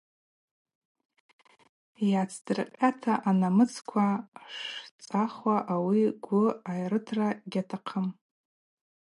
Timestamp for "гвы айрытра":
6.23-7.29